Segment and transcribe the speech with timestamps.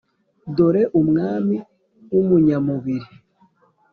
[0.55, 1.55] dore umwami
[2.11, 3.09] w’umunyamubiri.